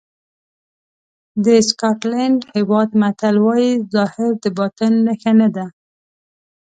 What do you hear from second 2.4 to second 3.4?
هېواد متل